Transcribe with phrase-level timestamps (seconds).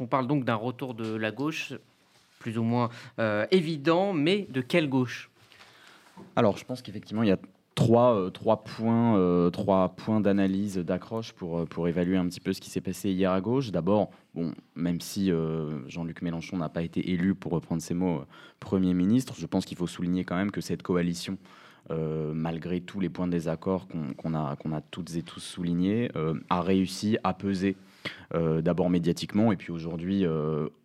[0.00, 1.74] On parle donc d'un retour de la gauche,
[2.38, 2.88] plus ou moins
[3.50, 5.30] évident, mais de quelle gauche?
[6.36, 7.38] Alors, je pense qu'effectivement, il y a
[7.74, 8.30] trois, euh,
[8.80, 13.32] euh, points d'analyse, d'accroche pour, euh, évaluer un petit peu ce qui s'est passé hier
[13.32, 13.70] à gauche.
[13.70, 14.10] D'abord,
[14.74, 15.30] même si
[15.88, 18.22] Jean-Luc Mélenchon n'a pas été élu, pour reprendre ses mots,
[18.60, 21.36] Premier ministre, je pense qu'il faut souligner quand même que cette coalition,
[21.90, 26.10] malgré tous les points de désaccord qu'on a, qu'on a toutes et tous soulignés,
[26.48, 27.76] a réussi à peser
[28.34, 30.24] d'abord médiatiquement et puis aujourd'hui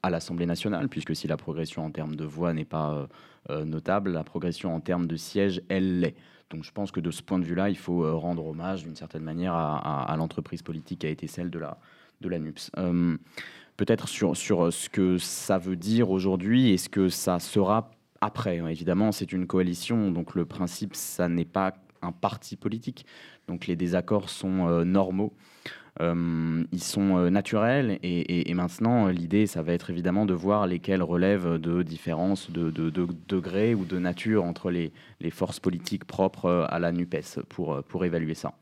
[0.04, 3.08] à l'Assemblée nationale, puisque si la progression en termes de voix n'est pas
[3.50, 6.16] notable, la progression en termes de sièges, elle l'est.
[6.50, 8.96] Donc je pense que de ce point de vue-là, il faut euh, rendre hommage d'une
[8.96, 11.78] certaine manière à, l'entreprise politique qui a été celle de la,
[12.22, 12.72] de la NUPS.
[12.78, 13.18] Euh,
[13.76, 17.92] peut-être sur, sur ce que ça veut dire aujourd'hui et ce que ça sera
[18.22, 18.58] après.
[18.58, 23.06] Évidemment, c'est une coalition, donc le principe, ça n'est pas un parti politique.
[23.48, 25.34] Donc les désaccords sont euh, normaux.
[26.02, 31.02] Euh, ils sont euh, naturels et, maintenant l'idée ça va être évidemment de voir lesquels
[31.02, 32.70] relèvent de différences de,
[33.28, 34.92] degrés ou de nature entre les,
[35.32, 38.54] forces politiques propres euh, à la NUPES pour, pour évaluer ça.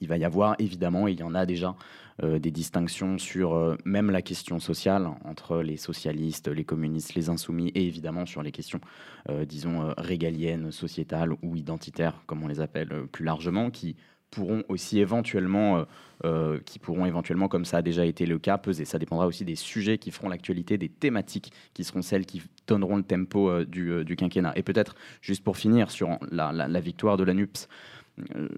[0.00, 1.74] Il va y avoir évidemment, et il y en a déjà,
[2.22, 7.86] des distinctions sur même la question sociale entre les socialistes, les communistes, les insoumis et
[7.86, 8.80] évidemment sur les questions,
[9.46, 13.94] disons, régaliennes, sociétales ou identitaires, comme on les appelle plus largement, qui
[14.30, 15.84] pourront aussi éventuellement, euh,
[16.24, 18.84] euh, qui pourront éventuellement, comme ça a déjà été le cas, peser.
[18.84, 22.96] Ça dépendra aussi des sujets qui feront l'actualité, des thématiques qui seront celles qui donneront
[22.96, 24.52] le tempo euh, du, quinquennat.
[24.56, 27.68] Et peut-être, juste pour finir sur la, la victoire de la NUPS,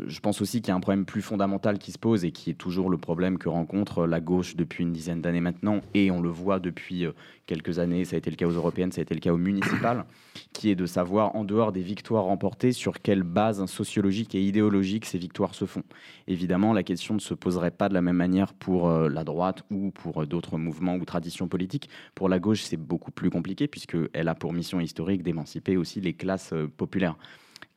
[0.06, 2.50] je pense aussi qu'il y a un problème plus fondamental qui se pose et qui
[2.50, 6.20] est toujours le problème que rencontre la gauche depuis une dizaine d'années maintenant, et on
[6.20, 7.12] le voit depuis euh,
[7.46, 9.38] quelques années, ça a été le cas aux européennes, ça a été le cas aux
[9.38, 10.04] municipales,
[10.52, 15.04] qui est de savoir, en dehors des victoires remportées, sur quelle base sociologique et idéologique
[15.04, 15.82] ces victoires se font.
[16.28, 19.64] Évidemment, la question ne se poserait pas de la même manière pour euh, la droite
[19.70, 21.88] ou pour d'autres mouvements ou traditions politiques.
[22.14, 26.14] Pour la gauche, c'est beaucoup plus compliqué, puisqu'elle a pour mission historique d'émanciper aussi les
[26.14, 27.16] classes populaires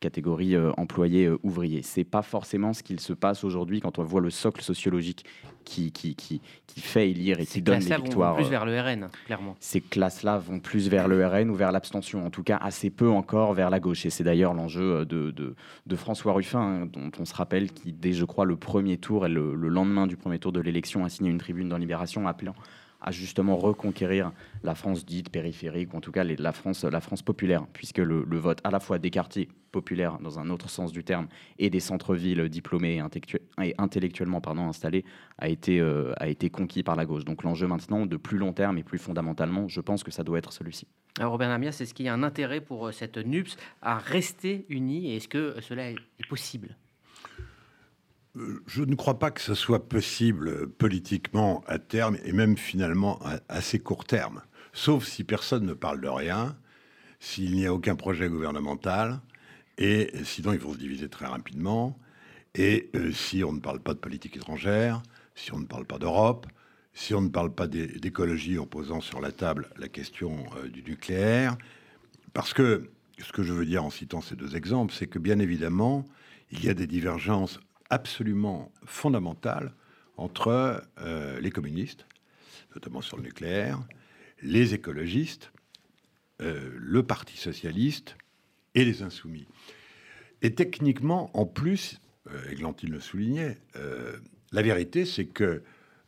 [0.04, 1.80] catégorie euh, employés euh, ouvriers.
[1.82, 5.24] C'est pas forcément ce qu'il se passe aujourd'hui quand on voit le socle sociologique
[5.64, 8.34] qui, qui, qui, qui fait élire et qui donne les victoires.
[8.34, 9.56] Vont plus vers le RN, clairement.
[9.60, 13.08] Ces classes-là vont plus vers le RN ou vers l'abstention, en tout cas assez peu
[13.08, 14.04] encore vers la gauche.
[14.04, 15.54] Et c'est d'ailleurs l'enjeu euh, de, de,
[15.86, 19.24] de, François Ruffin, hein, dont on se rappelle qui, dès, je crois, le premier tour,
[19.24, 22.28] et le, le lendemain du premier tour de l'élection, a signé une tribune dans Libération
[22.28, 22.54] appelant
[23.04, 24.32] à justement reconquérir
[24.64, 28.24] la France dite périphérique, ou en tout cas la, France, la France populaire, puisque le,
[28.38, 31.28] vote à la fois des quartiers populaires, dans un autre sens du terme,
[31.58, 33.02] et des centres-villes diplômés
[33.62, 35.04] et, intellectuellement pardon, installés,
[35.38, 37.24] a été, euh, a été conquis par la gauche.
[37.24, 40.38] Donc l'enjeu maintenant, de plus long terme et plus fondamentalement, je pense que ça doit
[40.38, 40.86] être celui-ci.
[41.18, 44.64] Alors Robert Namias, est-ce qu'il y a un intérêt pour euh, cette NUPS à rester
[44.70, 45.98] unie et est-ce que cela est
[46.28, 46.76] possible?
[48.66, 53.40] Je ne crois pas que ce soit possible politiquement à terme et même finalement à
[53.48, 56.56] assez court terme, sauf si personne ne parle de rien,
[57.20, 59.20] s'il n'y a aucun projet gouvernemental,
[59.78, 61.98] et sinon ils vont se diviser très rapidement,
[62.54, 65.02] et euh, si on ne parle pas de politique étrangère,
[65.34, 66.46] si on ne parle pas d'Europe,
[66.92, 70.82] si on ne parle pas d'écologie en posant sur la table la question euh, du
[70.82, 71.56] nucléaire,
[72.32, 75.38] parce que ce que je veux dire en citant ces deux exemples, c'est que bien
[75.38, 76.04] évidemment,
[76.52, 77.60] il y a des divergences
[77.94, 79.72] absolument fondamentale
[80.16, 82.06] entre euh, les communistes,
[82.74, 83.80] notamment sur le nucléaire,
[84.42, 85.52] les écologistes,
[86.42, 88.16] euh, le Parti socialiste
[88.74, 89.46] et les insoumis.
[90.42, 93.58] Et techniquement, en plus, euh, Églantine le soulignait,
[94.52, 95.62] la vérité, c'est que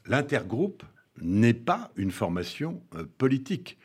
[0.07, 0.83] l'intergroupe
[1.21, 2.83] n'est pas une formation
[3.19, 3.79] politique.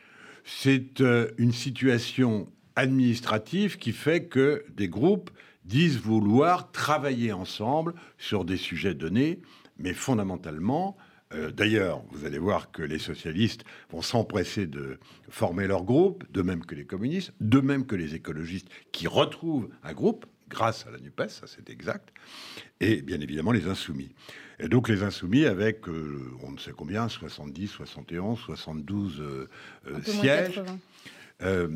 [0.44, 1.02] C'est
[1.38, 5.30] une situation administrative qui fait que des groupes
[5.64, 9.40] disent vouloir travailler ensemble sur des sujets donnés,
[9.78, 10.96] mais fondamentalement,
[11.34, 16.42] euh, D'ailleurs, vous allez voir que les socialistes vont s'empresser de former leur groupe, de
[16.42, 20.90] même que les communistes, de même que les écologistes qui retrouvent un groupe grâce à
[20.90, 22.12] la NUPES, ça c'est exact,
[22.80, 24.14] et bien évidemment les insoumis.
[24.58, 29.48] Et donc les insoumis avec, euh, on ne sait combien, 70, 71, 72
[30.02, 30.62] sièges.
[31.44, 31.68] Euh,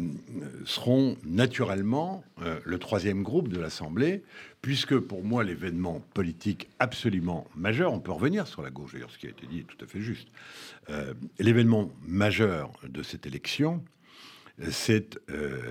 [0.65, 4.23] seront naturellement euh, le troisième groupe de l'Assemblée,
[4.63, 9.19] puisque pour moi l'événement politique absolument majeur, on peut revenir sur la gauche, d'ailleurs ce
[9.19, 10.29] qui a été dit est tout à fait juste,
[10.91, 13.83] euh, l'événement majeur de cette élection,
[14.71, 15.21] c'est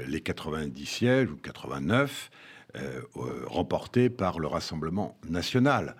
[0.07, 2.29] les 90 sièges ou 89
[3.47, 5.95] remportés par le Rassemblement national.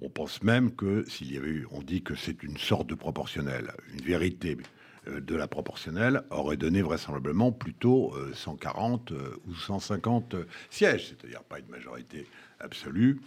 [0.00, 2.94] On pense même que s'il y avait eu, on dit que c'est une sorte de
[2.94, 4.77] proportionnel, une vérité euh,
[5.08, 10.36] de la proportionnelle aurait donné vraisemblablement plutôt 140 euh, euh, ou 150
[10.70, 12.26] sièges, c'est-à-dire pas une majorité
[12.60, 13.20] absolue,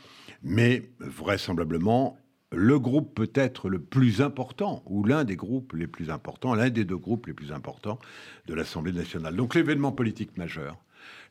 [0.44, 2.18] mais vraisemblablement
[2.52, 6.84] le groupe peut-être le plus important, ou l'un des groupes les plus importants, l'un des
[6.84, 8.00] deux groupes les plus importants
[8.48, 9.36] de l'Assemblée nationale.
[9.36, 10.78] Donc l'événement politique majeur,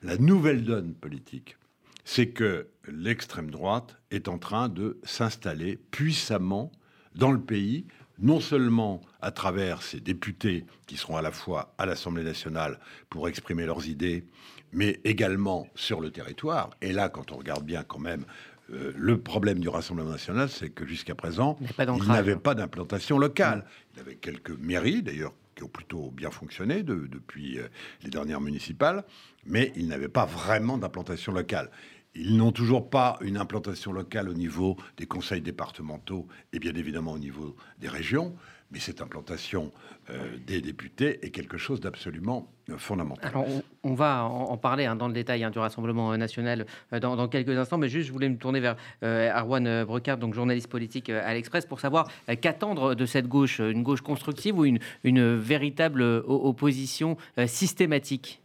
[0.03, 1.59] la nouvelle donne politique,
[2.05, 6.73] c'est que l'extrême droite est en train de s'installer puissamment
[7.15, 7.85] dans le pays,
[8.21, 12.79] non seulement à travers ses députés qui seront à la fois à l'Assemblée nationale
[13.09, 14.25] pour exprimer leurs idées,
[14.73, 16.71] mais également sur le territoire.
[16.81, 18.25] Et là, quand on regarde bien quand même,
[18.73, 23.65] euh, le problème du Rassemblement national, c'est que jusqu'à présent, il n'avait pas d'implantation locale.
[23.95, 27.69] Il avait quelques mairies, d'ailleurs, qui ont plutôt bien fonctionné depuis euh,
[28.03, 29.05] les dernières municipales,
[29.45, 31.71] mais il n'avait pas vraiment d'implantation locale.
[32.15, 37.13] Ils n'ont toujours pas une implantation locale au niveau des conseils départementaux et bien évidemment
[37.13, 38.35] au niveau des régions,
[38.73, 39.71] mais cette implantation
[40.11, 43.31] euh, des députés est quelque chose d'absolument euh, fondamental.
[43.31, 43.47] Alors,
[43.85, 47.57] on, va en, parler hein, dans le détail hein, du Rassemblement national euh, dans, quelques
[47.57, 51.65] instants, mais juste, je voulais me tourner vers Arwan Brecard, donc journaliste politique à l'Express,
[51.67, 52.11] pour savoir
[52.41, 57.17] qu'attendre de cette gauche, une gauche constructive ou une véritable opposition
[57.47, 58.41] systématique?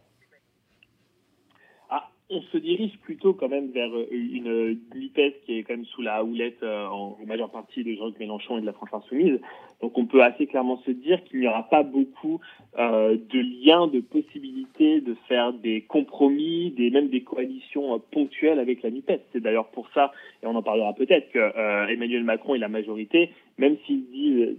[2.28, 6.02] On se dirige plutôt quand même vers euh, une NUPES qui est quand même sous
[6.02, 9.38] la houlette euh, en, majeure partie de Jean-Luc Mélenchon et de la France Insoumise.
[9.80, 12.40] Donc on peut assez clairement se dire qu'il n'y aura pas beaucoup
[12.78, 18.82] euh, de liens, de possibilités de faire des compromis, des même des coalitions ponctuelles avec
[18.82, 19.20] la NUPES.
[19.32, 20.12] C'est d'ailleurs pour ça,
[20.42, 24.56] et on en parlera peut-être, que Emmanuel Macron et la majorité, même s'ils disent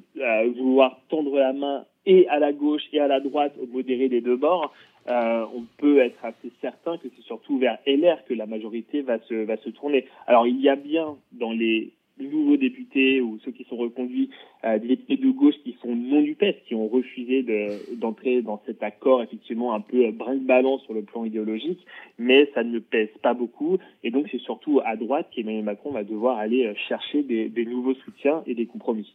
[0.57, 4.21] vouloir tendre la main et à la gauche et à la droite, au modéré des
[4.21, 4.73] deux bords,
[5.09, 9.19] euh, on peut être assez certain que c'est surtout vers LR que la majorité va
[9.19, 10.05] se, va se tourner.
[10.25, 14.29] Alors il y a bien dans les nouveaux députés ou ceux qui sont reconduits
[14.65, 17.45] euh, des députés de gauche qui sont non du PES, qui ont refusé
[17.95, 21.85] d'entrer dans cet accord effectivement un peu brinque-ballant sur le plan idéologique,
[22.17, 23.77] mais ça ne pèse pas beaucoup.
[24.03, 27.95] Et donc c'est surtout à droite qu'Emmanuel Macron va devoir aller chercher des, des nouveaux
[27.95, 29.13] soutiens et des compromis.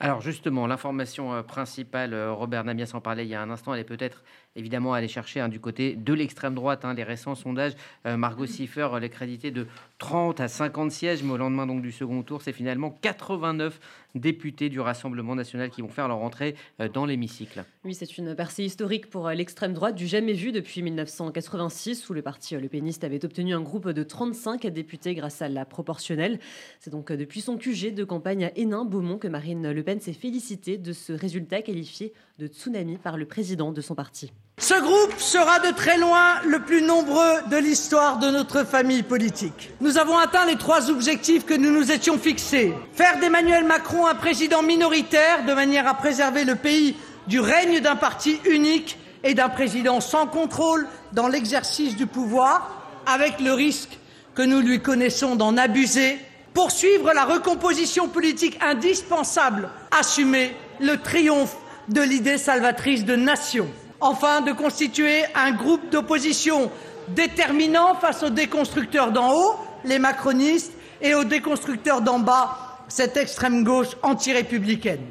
[0.00, 3.74] Alors justement, l'information euh, principale, euh, Robert Namias en parlait il y a un instant,
[3.74, 4.22] elle est peut-être
[4.54, 6.84] évidemment aller chercher hein, du côté de l'extrême droite.
[6.84, 7.72] Hein, les récents sondages,
[8.06, 9.66] euh, Margot Siffer les crédités de
[9.98, 13.80] 30 à 50 sièges, mais au lendemain donc du second tour, c'est finalement 89
[14.14, 16.54] députés du Rassemblement national qui vont faire leur entrée
[16.94, 17.64] dans l'hémicycle.
[17.84, 22.22] Oui, c'est une percée historique pour l'extrême droite, du jamais vu depuis 1986, où le
[22.22, 26.40] parti Le Péniste avait obtenu un groupe de 35 députés grâce à la proportionnelle.
[26.80, 30.76] C'est donc depuis son QG de campagne à Hénin-Beaumont que Marine Le Pen s'est félicitée
[30.76, 34.30] de ce résultat qualifié de tsunami par le président de son parti.
[34.58, 39.70] Ce groupe sera de très loin le plus nombreux de l'histoire de notre famille politique.
[39.80, 42.74] Nous avons atteint les trois objectifs que nous nous étions fixés.
[42.92, 46.94] Faire d'Emmanuel Macron un président minoritaire de manière à préserver le pays
[47.26, 53.40] du règne d'un parti unique et d'un président sans contrôle dans l'exercice du pouvoir, avec
[53.40, 53.98] le risque
[54.34, 56.18] que nous lui connaissons d'en abuser
[56.54, 61.56] poursuivre la recomposition politique indispensable, assumer le triomphe
[61.88, 63.68] de l'idée salvatrice de nation.
[64.00, 66.70] Enfin, de constituer un groupe d'opposition
[67.08, 73.64] déterminant face aux déconstructeurs d'en haut, les macronistes, et aux déconstructeurs d'en bas, cette extrême
[73.64, 75.04] gauche anti-républicaine.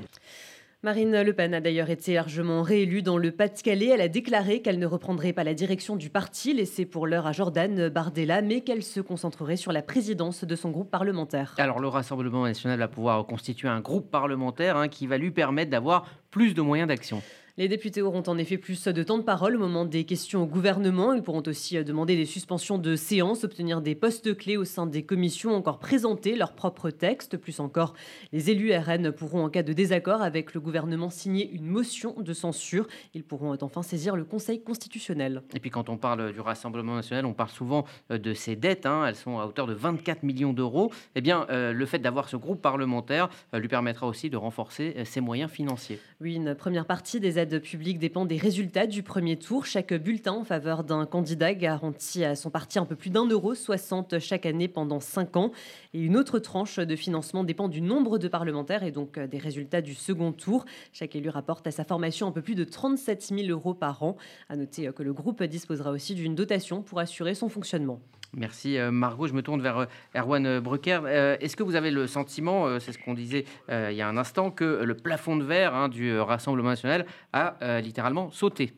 [0.84, 3.88] Marine Le Pen a d'ailleurs été largement réélue dans le Pas-de-Calais.
[3.88, 7.32] Elle a déclaré qu'elle ne reprendrait pas la direction du parti, laissé pour l'heure à
[7.32, 11.56] Jordan Bardella, mais qu'elle se concentrerait sur la présidence de son groupe parlementaire.
[11.58, 15.72] Alors le Rassemblement national va pouvoir constituer un groupe parlementaire hein, qui va lui permettre
[15.72, 17.24] d'avoir plus de moyens d'action.
[17.60, 20.46] Les députés auront en effet plus de temps de parole au moment des questions au
[20.46, 21.14] gouvernement.
[21.14, 24.86] Ils pourront aussi euh, demander des suspensions de séance, obtenir des postes clés au sein
[24.86, 27.36] des commissions, encore présenter leurs propres textes.
[27.36, 27.96] Plus encore,
[28.32, 32.32] les élus RN pourront, en cas de désaccord avec le gouvernement, signer une motion de
[32.32, 32.86] censure.
[33.16, 35.42] Ils pourront enfin saisir le Conseil constitutionnel.
[35.56, 38.86] Et puis quand on parle du Rassemblement national, on parle souvent euh, de ses dettes.
[38.86, 39.04] Hein.
[39.08, 40.92] Elles sont à hauteur de 24 millions d'euros.
[41.16, 45.22] Eh bien, euh, le fait d'avoir ce groupe parlementaire lui permettra aussi de renforcer ses
[45.22, 46.00] moyens financiers.
[46.22, 49.66] Oui, une première partie des aides de public dépend des résultats du premier tour.
[49.66, 53.56] Chaque bulletin en faveur d'un candidat garantit à son parti un peu plus d'un euro
[53.56, 55.52] 60 chaque année pendant cinq ans.
[55.94, 59.82] Et une autre tranche de financement dépend du nombre de parlementaires et donc des résultats
[59.82, 60.66] du second tour.
[60.94, 64.18] Chaque élu rapporte à sa formation un peu plus de 37 000 euros par an.
[64.50, 68.00] À noter que le groupe disposera aussi d'une dotation pour assurer son fonctionnement.
[68.36, 69.28] Merci euh, Margot.
[69.28, 71.00] Je me tourne vers euh, Erwan Brucker.
[71.06, 74.18] Euh, est-ce que vous avez le sentiment, c'est ce qu'on disait il y a un
[74.18, 78.72] instant, que le plafond de verre hein, du Rassemblement national a littéralement sauté?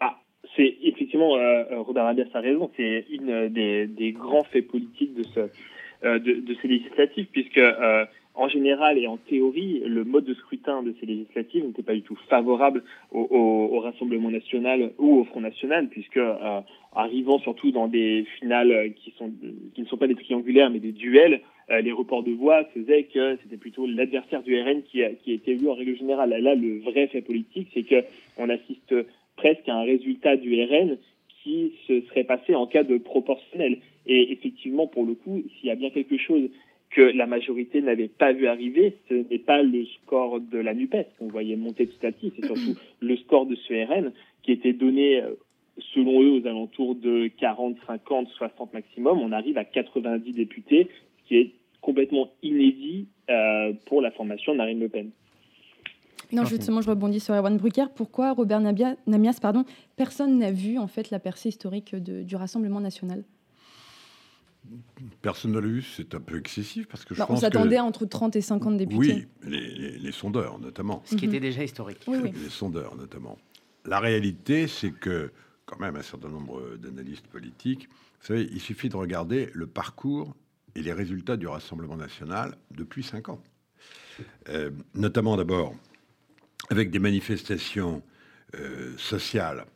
[0.00, 0.18] Ah,
[0.56, 1.30] C'est effectivement,
[1.70, 7.60] Robert Abias a raison, c'est une des, grands faits politiques de, de ces législatives, puisque
[8.34, 12.02] en général et en théorie, le mode de scrutin de ces législatives n'était pas du
[12.02, 16.20] tout favorable au, Rassemblement national ou au Front national, puisque
[16.94, 19.12] arrivant surtout dans des finales qui,
[19.76, 23.56] ne sont pas des triangulaires mais des duels, les reports de voix faisaient que c'était
[23.56, 26.30] plutôt l'adversaire du RN qui, qui était élu en règle générale.
[26.30, 28.94] Là, le vrai fait politique, c'est qu'on assiste
[29.36, 30.96] presque à un résultat du RN
[31.42, 33.78] qui se serait passé en cas de proportionnel.
[34.06, 36.48] Et effectivement, pour le coup, s'il y a bien quelque chose
[36.92, 41.06] que la majorité n'avait pas vu arriver, ce n'est pas le score de la NUPES
[41.18, 44.74] qu'on voyait monter petit à petit, c'est surtout le score de ce RN qui était
[44.74, 45.34] donné, euh,
[45.94, 49.20] selon eux, aux alentours de 40, 50, 60 maximum.
[49.20, 50.88] On arrive à 90 députés,
[51.22, 55.10] ce qui est complètement inédit euh, pour la formation de Marine Le Pen.
[56.30, 57.86] Non, justement, je rebondis sur Erwan Brucker.
[57.94, 59.64] Pourquoi Robert Namias, pardon,
[59.96, 63.24] personne n'a vu en fait la percée historique du Rassemblement national?
[65.22, 67.76] Personne ne l'a vu, c'est un peu excessif parce que je bah, pense On s'attendait
[67.76, 69.26] à entre 30 et 50 députés.
[69.44, 71.02] Oui, les, sondeurs notamment.
[71.04, 72.06] Ce qui était déjà historique.
[72.06, 73.38] Les sondeurs notamment.
[73.84, 75.32] La réalité, c'est que
[75.66, 77.88] quand même un certain nombre d'analystes politiques,
[78.20, 80.36] vous savez, il suffit de regarder le parcours
[80.76, 83.42] et les résultats du Rassemblement national depuis 5 ans.
[84.48, 85.74] Euh, notamment d'abord
[86.70, 88.02] avec des manifestations
[88.54, 89.66] euh, sociales,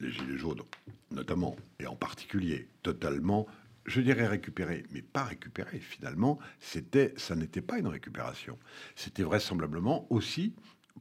[0.00, 0.62] les Gilets jaunes
[1.10, 3.46] notamment, et en particulier, totalement,
[3.86, 5.80] je dirais récupérées, mais pas récupérées.
[5.80, 8.58] Finalement, c'était, ça n'était pas une récupération.
[8.94, 10.54] C'était vraisemblablement aussi,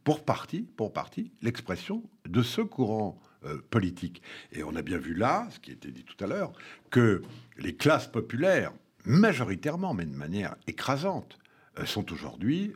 [0.03, 4.21] pour partie, pour partie, l'expression de ce courant euh, politique.
[4.51, 6.53] Et on a bien vu là, ce qui été dit tout à l'heure,
[6.89, 7.21] que
[7.57, 8.73] les classes populaires,
[9.05, 11.37] majoritairement, mais de manière écrasante,
[11.77, 12.73] euh, sont aujourd'hui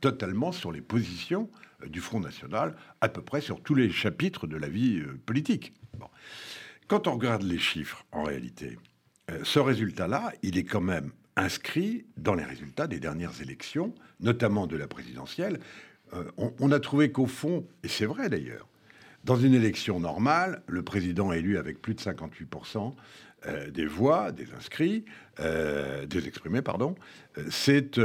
[0.00, 1.48] totalement sur les positions
[1.88, 5.72] du Front National, à peu près sur tous les chapitres de la vie euh, politique.
[6.88, 8.91] Quand on regarde les chiffres, en réalité, euh,
[9.44, 14.76] ce résultat-là, il est quand même inscrit dans les résultats des dernières élections, notamment de
[14.76, 15.60] la présidentielle.
[16.14, 18.68] Euh, on, a trouvé qu'au fond, et c'est vrai d'ailleurs,
[19.24, 22.94] dans une élection normale, le président élu avec plus de 58%
[23.70, 25.04] des voix, des inscrits,
[25.38, 26.94] des exprimés, pardon,
[27.50, 27.98] c'est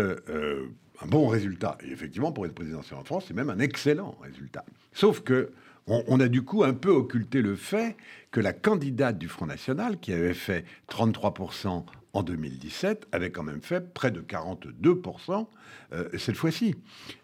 [1.02, 1.78] un bon résultat.
[1.86, 4.66] Et effectivement, pour être présidentiel en France, c'est même un excellent résultat.
[4.94, 5.52] Sauf que
[5.88, 7.96] on, a du coup un peu occulté le fait
[8.32, 13.62] que la candidate du Front National, qui avait fait 33% en 2017, avait quand même
[13.62, 15.48] fait près de 42%
[15.94, 16.76] euh, cette fois-ci.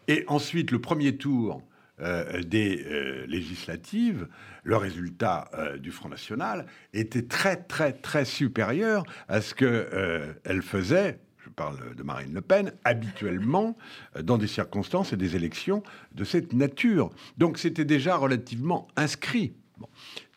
[0.08, 1.62] Et ensuite, le premier tour
[2.00, 4.30] euh, des euh, législatives,
[4.63, 11.20] le résultat du Front National était très, très, très supérieur à ce qu'elle faisait
[11.53, 13.77] parle de Marine Le Pen, habituellement
[14.15, 15.83] euh, dans des circonstances et des élections
[16.13, 17.10] de cette nature.
[17.38, 19.53] Donc c'était déjà relativement inscrit.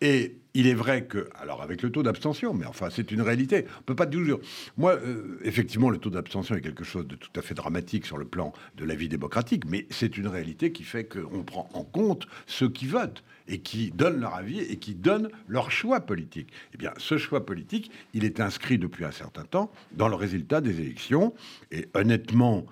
[0.01, 3.67] Et il est vrai que, alors avec le taux d'abstention, mais enfin c'est une réalité,
[3.81, 4.41] on peut pas toujours.
[4.77, 8.19] Moi, euh, effectivement, le taux d'abstention est quelque chose de tout à fait dramatique sur
[8.19, 11.85] le plan de la vie démocratique, mais c'est une réalité qui fait qu'on prend en
[11.85, 16.49] compte ceux qui votent et qui donnent leur avis et qui donnent leur choix politique.
[16.75, 20.61] Eh bien, ce choix politique, il est inscrit depuis un certain temps dans le résultat
[20.61, 21.35] des élections.
[21.71, 22.67] Et honnêtement,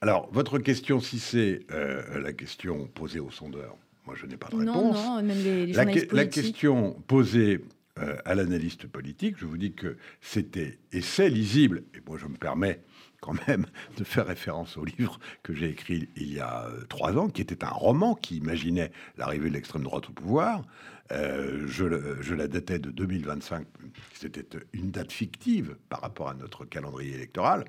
[0.00, 3.76] alors votre question, si c'est euh, la question posée aux sondeurs,
[4.06, 4.74] moi, je n'ai pas de réponse.
[4.74, 7.60] Non, non, même les, la, la, question posée
[7.98, 11.84] euh, à l'analyste politique, je vous dis que c'était et c'est lisible.
[11.94, 12.82] Et moi, je me permets
[13.20, 13.64] quand même
[13.96, 17.40] de faire référence au livre que j'ai écrit il y a euh, trois ans, qui
[17.40, 20.62] était un roman qui imaginait l'arrivée de l'extrême droite au pouvoir.
[21.10, 23.66] Euh, je, je, la datais de 2025.
[24.12, 27.64] C'était une date fictive par rapport à notre calendrier électoral.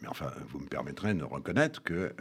[0.00, 2.14] Mais enfin, vous me permettrez de reconnaître que,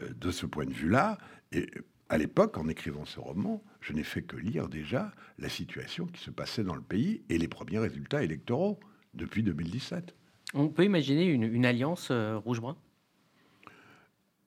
[0.00, 1.18] de ce point de vue-là,
[1.50, 1.66] et
[2.12, 6.22] à l'époque, en écrivant ce roman, je n'ai fait que lire déjà la situation qui
[6.22, 8.78] se passait dans le pays et les premiers résultats électoraux
[9.14, 10.14] depuis 2017.
[10.52, 12.76] On peut imaginer une, alliance euh, rouge-brun?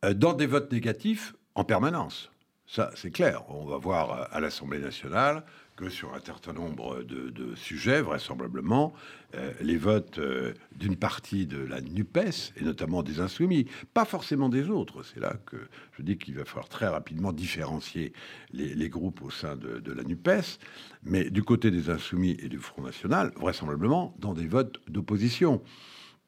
[0.06, 2.30] Euh, Dans des votes négatifs en permanence.
[2.68, 3.44] Ça, c'est clair.
[3.50, 5.44] On va voir euh, à l'Assemblée nationale
[5.76, 8.94] que sur un certain nombre de, sujets, vraisemblablement,
[9.36, 14.50] euh, les votes euh, d'une partie de la NUPES, et notamment des insoumis, pas forcément
[14.50, 15.04] des autres.
[15.04, 15.58] C'est là que
[15.98, 18.14] je dis qu'il va falloir très rapidement différencier
[18.52, 20.60] les, groupes au sein de, la NUPES,
[21.04, 25.62] mais du côté des insoumis et du Front National, vraisemblablement dans des votes d'opposition.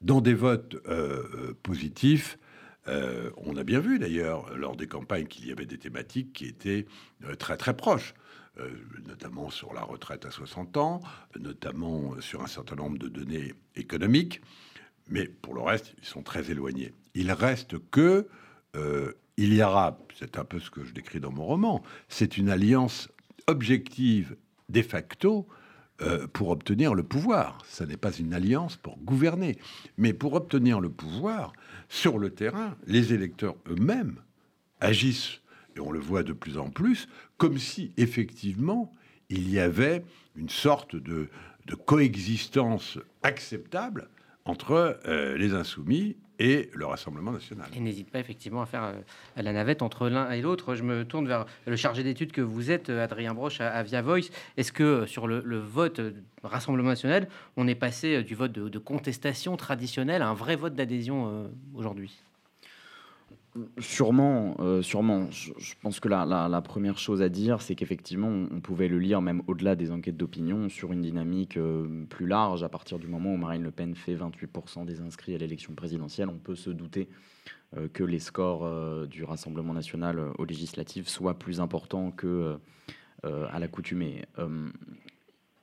[0.02, 2.38] Dans des votes euh, positifs,
[3.36, 6.86] on a bien vu d'ailleurs lors des campagnes qu'il y avait des thématiques qui étaient
[7.38, 8.14] très très proches.
[8.60, 8.70] Euh,
[9.08, 11.02] notamment sur la retraite à 60 ans,
[11.40, 14.42] notamment sur un certain nombre de données économiques.
[15.10, 16.94] Mais pour le reste, ils sont très éloignés.
[17.14, 18.28] Il reste que
[18.76, 22.38] euh, il y aura, c'est un peu ce que je décris dans mon roman, c'est
[22.38, 23.10] une alliance
[23.48, 24.36] objective
[24.70, 25.48] de facto
[26.02, 27.60] euh, pour obtenir le pouvoir.
[27.68, 29.58] Ce n'est pas une alliance pour gouverner,
[29.98, 31.54] mais pour obtenir le pouvoir
[31.90, 34.20] sur le terrain, les électeurs eux-mêmes
[34.80, 35.42] agissent
[35.80, 37.08] on le voit de plus en plus,
[37.38, 38.92] comme si effectivement
[39.30, 40.04] il y avait
[40.36, 41.30] une sorte de,
[41.86, 44.08] coexistence acceptable
[44.46, 44.98] entre
[45.38, 47.68] les insoumis et le Rassemblement national.
[47.76, 48.94] Et n'hésite pas effectivement à faire euh,
[49.36, 50.76] la navette entre l'un et l'autre.
[50.76, 54.02] Je me tourne vers le chargé d'études que vous êtes, euh, Adrien Broche, à, Via
[54.02, 54.30] Voice.
[54.56, 56.02] Est-ce que euh, sur le, vote
[56.44, 61.50] Rassemblement national, on est passé du vote de, contestation traditionnel à un vrai vote d'adhésion
[61.74, 62.22] aujourd'hui?
[63.80, 65.30] Sûrement, euh, sûrement.
[65.32, 69.42] Je, pense que la, première chose à dire, c'est qu'effectivement, on, pouvait le lire même
[69.48, 72.64] au-delà des enquêtes d'opinion sur une dynamique euh, plus large.
[72.64, 76.30] À partir du moment où Marine Le Pen fait 28% des inscrits à l'élection présidentielle,
[76.30, 77.10] on peut se douter
[77.76, 82.58] euh, que les scores du Rassemblement national aux législatives soient plus importants que
[83.24, 84.26] à l'accoutumée.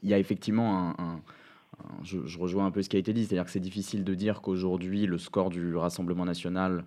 [0.02, 1.20] Il y a effectivement un,
[2.02, 4.42] je, rejoins un peu ce qui a été dit, c'est-à-dire que c'est difficile de dire
[4.42, 6.84] qu'aujourd'hui le score du Rassemblement national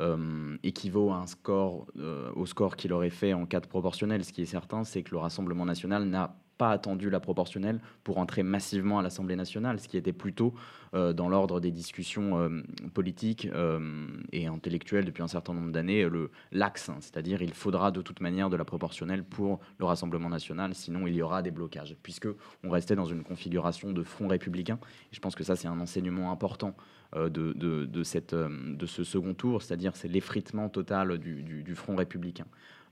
[0.00, 4.24] euh, équivaut à un score, euh, au score qu'il aurait fait en cas de proportionnel.
[4.24, 8.18] Ce qui est certain, c'est que le Rassemblement national n'a pas attendu la proportionnelle pour
[8.18, 10.52] entrer massivement à l'Assemblée nationale, ce qui était plutôt
[10.92, 12.20] euh, dans l'ordre des discussions
[12.92, 13.48] politiques
[14.32, 16.06] et intellectuelles depuis un certain nombre d'années,
[16.52, 16.98] l'axe, hein.
[17.00, 21.14] c'est-à-dire il faudra de toute manière de la proportionnelle pour le Rassemblement national, sinon il
[21.14, 22.28] y aura des blocages, puisque
[22.62, 24.78] on restait dans une configuration de front républicain.
[25.10, 26.74] Et je pense que ça c'est un enseignement important
[27.16, 31.96] euh, de, de, cette, euh, de ce second tour, c'est-à-dire c'est l'effritement total du, front
[31.96, 32.46] républicain.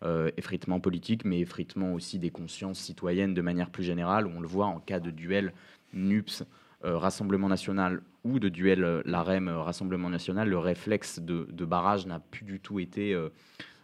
[0.04, 4.46] Euh, effritement politique, mais effritement aussi des consciences citoyennes de manière plus générale, on le
[4.46, 5.52] voit en cas de duel
[5.92, 6.44] NUPS,
[6.84, 12.60] Rassemblement national, ou de duel LAREM, Rassemblement national, le réflexe de, barrage n'a plus du
[12.60, 13.20] tout été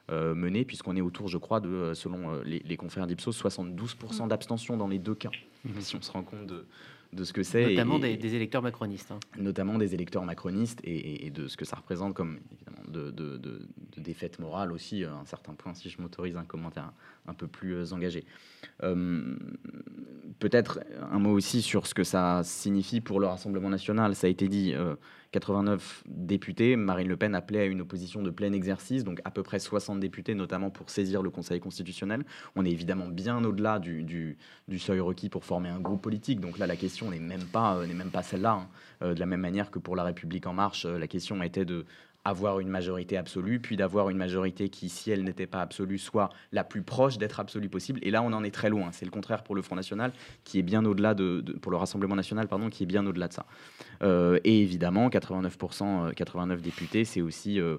[0.09, 5.01] mené, puisqu'on est autour, je crois, de, selon les, confrères d'Ipsos, 72% d'abstention dans les
[5.01, 5.33] deux cas,
[5.65, 5.81] mmh.
[5.81, 6.65] si on se rend compte de,
[7.15, 7.71] de ce que c'est.
[7.71, 9.11] Notamment des, électeurs macronistes.
[9.13, 9.21] Hein.
[9.39, 14.39] Notamment des électeurs macronistes et, de ce que ça représente comme évidemment de, de, défaite
[14.39, 16.93] morale aussi, à un certain point, si je m'autorise un commentaire
[17.27, 18.25] un peu plus euh, engagé.
[18.83, 19.37] Euh,
[20.39, 24.15] peut-être un mot aussi sur ce que ça signifie pour le Rassemblement national.
[24.15, 24.75] Ça a été dit.
[24.75, 24.95] Euh,
[25.35, 26.77] 89 députés.
[26.77, 29.99] Marine Le Pen appelait à une opposition de plein exercice, donc à peu près 60
[29.99, 32.25] députés, notamment pour saisir le Conseil constitutionnel.
[32.55, 34.39] On est évidemment bien au-delà du,
[34.79, 36.39] seuil requis pour former un groupe politique.
[36.39, 38.53] Donc là, la question n'est même pas, euh, pas celle-là.
[38.53, 38.69] Hein.
[39.03, 41.65] Euh, de la même manière que pour La République en marche, euh, la question était
[41.65, 41.85] de
[42.25, 46.31] avoir une majorité absolue, puis d'avoir une majorité qui, si elle n'était pas absolue, soit
[46.53, 48.01] la plus proche d'être absolue possible.
[48.03, 48.91] Et là, on en est très loin.
[48.93, 50.13] C'est le contraire pour le Front National,
[50.45, 53.47] qui est bien au-delà de, pour le Rassemblement National, qui est bien au-delà de ça.
[54.03, 57.77] Euh, et évidemment, 89%, 89 euh, députés, c'est aussi euh,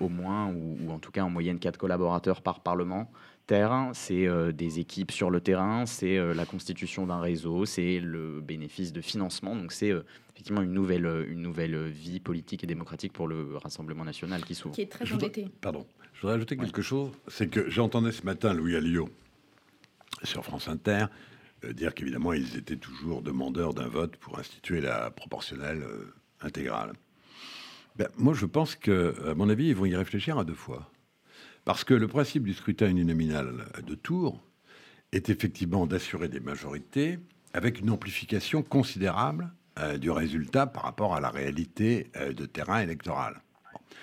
[0.00, 3.10] au moins, ou, ou, en tout cas en moyenne, 4 collaborateurs par Parlement
[3.46, 8.92] terre, c'est des équipes sur le terrain, c'est la constitution d'un réseau, c'est le bénéfice
[8.92, 9.54] de financement.
[9.56, 9.92] Donc c'est
[10.34, 14.74] effectivement une nouvelle, une nouvelle vie politique et démocratique pour le Rassemblement national qui s'ouvre.
[14.74, 15.04] Qui est très
[15.60, 17.10] Pardon, je voudrais ajouter quelque chose.
[17.28, 19.08] C'est que j'entendais ce matin Louis Alliot
[20.24, 21.06] sur France Inter
[21.64, 26.92] euh, dire qu'évidemment ils étaient toujours demandeurs d'un vote pour instituer la proportionnelle euh, intégrale.
[27.96, 30.90] Ben, moi je pense que, à mon avis, ils vont y réfléchir à deux fois.
[31.64, 34.42] Parce que le principe du scrutin uninominal de tour
[35.12, 37.18] est effectivement d'assurer des majorités
[37.52, 42.80] avec une amplification considérable euh, du résultat par rapport à la réalité euh, de terrain
[42.80, 43.42] électoral.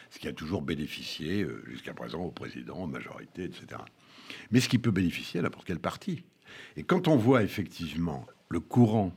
[0.10, 3.82] Ce qui a toujours bénéficié euh, jusqu'à présent au président, aux majorités, etc.
[4.52, 6.24] Mais ce qui peut bénéficier à n'importe quel parti?
[6.78, 9.12] Et quand on voit effectivement le courant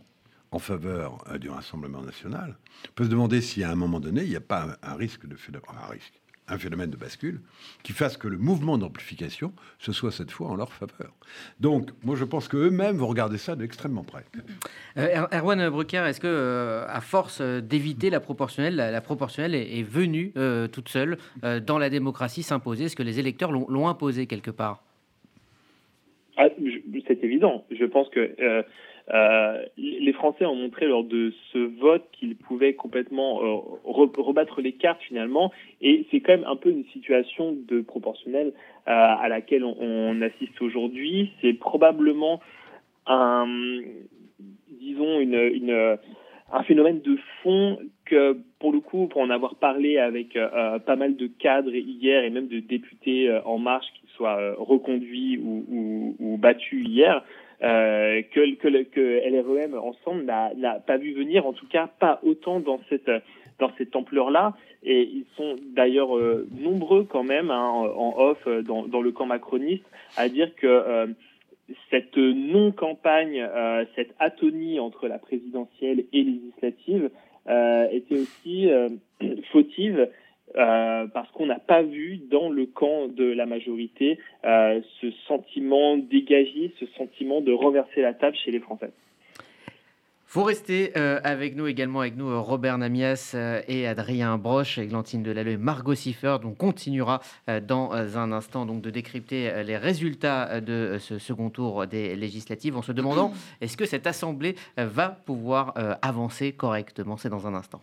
[0.50, 4.28] en faveur du Rassemblement national, on peut se demander si à un moment donné, il
[4.28, 6.21] n'y a pas un, risque de fait un risque
[6.52, 7.40] un phénomène de bascule
[7.82, 11.12] qui fasse que le mouvement d'amplification ce soit cette fois en leur faveur.
[11.60, 14.24] Donc, moi, je pense qu'eux-mêmes vont regarder ça de extrêmement près.
[14.96, 20.32] Euh, Erwan Brucker, est-ce que, euh, à force d'éviter la proportionnelle, la, proportionnelle est, venue
[20.36, 21.18] euh, toute seule
[21.66, 24.84] dans la démocratie s'imposer Est-ce que les électeurs l'ont imposé quelque part?
[26.36, 26.48] Ah,
[27.06, 27.64] C'est évident.
[27.70, 28.64] Je pense que
[29.10, 34.72] euh, les Français ont montré lors de ce vote qu'ils pouvaient complètement euh, rebattre les
[34.72, 39.64] cartes finalement, et c'est quand même un peu une situation de proportionnel euh, à laquelle
[39.64, 41.32] on, assiste aujourd'hui.
[41.40, 42.40] C'est probablement
[43.06, 43.46] un,
[44.68, 45.20] disons,
[46.52, 51.16] un phénomène de fond que, pour le coup, pour en avoir parlé avec pas mal
[51.16, 57.24] de cadres hier et même de députés en marche, qu'ils soient reconduits ou battus hier,
[57.62, 62.60] euh, que, que, que LREM ensemble n'a pas vu venir, en tout cas pas autant
[62.60, 63.10] dans cette
[63.58, 64.54] dans cette ampleur-là.
[64.82, 69.12] Et ils sont d'ailleurs euh, nombreux quand même hein, en off euh, dans, dans, le
[69.12, 69.84] camp macroniste
[70.16, 71.06] à dire que euh,
[71.90, 73.48] cette non-campagne,
[73.94, 77.08] cette atonie entre la présidentielle et législative
[77.46, 78.68] était aussi
[79.52, 80.08] fautive
[80.56, 85.96] euh, parce qu'on n'a pas vu dans le camp de la majorité euh, ce sentiment
[85.96, 88.90] dégagé, ce sentiment de renverser la table chez les Français.
[90.34, 94.78] Vous restez euh, avec nous également, avec nous euh, Robert Namias euh, et Adrien Broche,
[94.78, 96.38] Églantine Delalleux et Margot Siffer.
[96.44, 97.20] On continuera
[97.68, 102.82] dans un instant donc, de décrypter les résultats de ce second tour des législatives en
[102.82, 107.18] se demandant est-ce que cette Assemblée va pouvoir avancer correctement?
[107.18, 107.82] C'est dans un instant.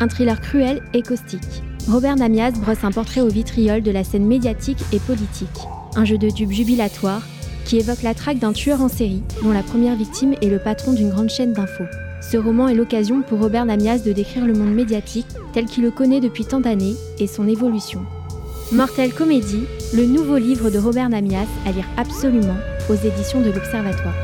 [0.00, 1.62] un thriller cruel et caustique.
[1.88, 5.48] Robert Namias brosse un portrait au vitriol de la scène médiatique et politique.
[5.94, 7.22] Un jeu de dupes jubilatoire
[7.64, 10.92] qui évoque la traque d'un tueur en série, dont la première victime est le patron
[10.92, 11.84] d'une grande chaîne d'infos.
[12.20, 15.90] Ce roman est l'occasion pour Robert Namias de décrire le monde médiatique tel qu'il le
[15.90, 18.02] connaît depuis tant d'années et son évolution.
[18.72, 22.56] Mortel Comédie, le nouveau livre de Robert Namias à lire absolument
[22.88, 24.14] aux éditions de l'Observatoire.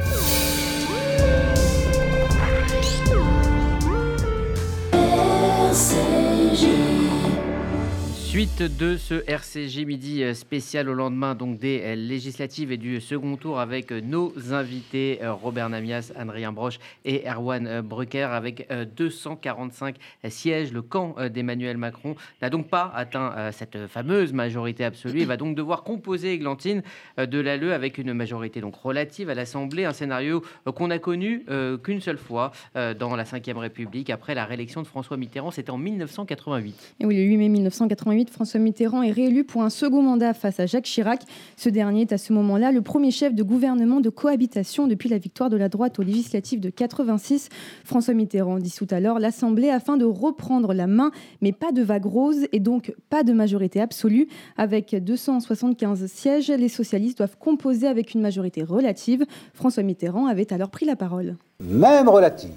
[8.33, 12.99] Suite de ce RCG midi euh, spécial au lendemain donc des euh, législatives et du
[12.99, 18.67] second tour avec euh, nos invités Robert Namias, Adrien Broche et Erwan Brucker avec
[18.97, 19.97] 245
[20.31, 20.73] sièges.
[20.73, 25.21] Le camp d'Emmanuel Macron n'a donc pas atteint cette fameuse majorité absolue.
[25.21, 26.83] Il va donc devoir composer Églantine
[27.19, 30.43] de l'ALE avec une majorité donc relative à l'Assemblée, un scénario
[30.75, 31.45] qu'on a connu
[31.83, 35.51] qu'une seule fois dans la Ve République après la réélection de François Mitterrand.
[35.51, 36.95] C'était en 1988.
[37.01, 38.22] Et oui, le 8 mai 1988.
[38.31, 41.23] François Mitterrand est réélu pour un second mandat face à Jacques Chirac.
[41.57, 45.19] Ce dernier est à ce moment-là le premier chef de gouvernement de cohabitation depuis la
[45.19, 47.49] victoire de la droite aux législatives de 86.
[47.85, 52.47] François Mitterrand dissout alors l'Assemblée afin de reprendre la main, mais pas de vague rose
[52.53, 54.29] et donc pas de majorité absolue.
[54.57, 59.25] Avec 275 sièges, les socialistes doivent composer avec une majorité relative.
[59.55, 61.37] François Mitterrand avait alors pris la parole.
[61.61, 62.51] Même relative,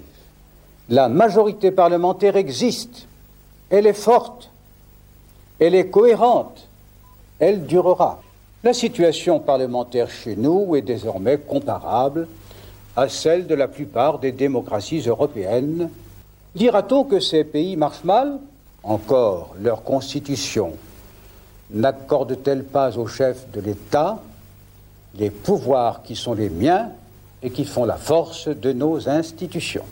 [0.88, 3.06] la majorité parlementaire existe.
[3.70, 4.50] Elle est forte
[5.58, 6.68] elle est cohérente,
[7.38, 8.22] elle durera.
[8.64, 12.26] La situation parlementaire chez nous est désormais comparable
[12.96, 15.90] à celle de la plupart des démocraties européennes.
[16.54, 18.38] Dira-t-on que ces pays marchent mal?
[18.82, 20.72] Encore, leur constitution
[21.70, 24.22] n'accorde-t-elle pas au chef de l'État
[25.18, 26.90] les pouvoirs qui sont les miens
[27.42, 29.84] et qui font la force de nos institutions?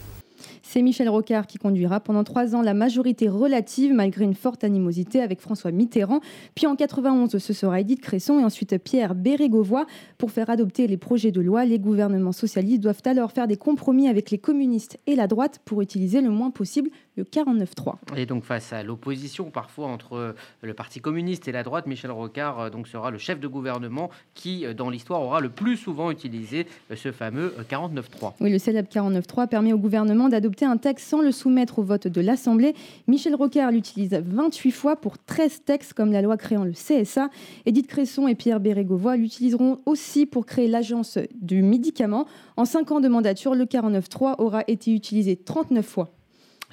[0.75, 5.21] C'est Michel Rocard qui conduira pendant trois ans la majorité relative malgré une forte animosité
[5.21, 6.19] avec François Mitterrand.
[6.57, 9.87] Puis en 91, ce sera Edith Cresson et ensuite Pierre Bérégovoy.
[10.19, 14.09] Pour faire adopter les projets de loi, les gouvernements socialistes doivent alors faire des compromis
[14.09, 17.95] avec les communistes et la droite pour utiliser le moins possible le 49-3.
[18.17, 22.61] Et donc face à l'opposition parfois entre le Parti communiste et la droite, Michel Rocard
[22.61, 26.11] euh, donc sera le chef de gouvernement qui, euh, dans l'histoire, aura le plus souvent
[26.11, 28.35] utilisé euh, ce fameux 49-3.
[28.41, 32.09] Oui, le célèbre 49-3 permet au gouvernement d'adopter un texte sans le soumettre au vote
[32.09, 32.75] de l'Assemblée.
[33.09, 37.29] Michel Rocard l'utilise 28 fois pour 13 textes comme la loi créant le CSA.
[37.67, 42.27] Édith Cresson et Pierre Bérégovoy l'utiliseront aussi pour créer l'agence du médicament.
[42.57, 46.11] En 5 ans de mandature, le 49-3 aura été utilisé 39 fois.